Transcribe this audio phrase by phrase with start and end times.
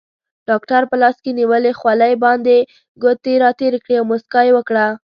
[0.49, 2.57] ډاکټر په لاس کې نیولې خولۍ باندې
[3.01, 4.85] ګوتې راتېرې کړې او موسکا یې وکړه.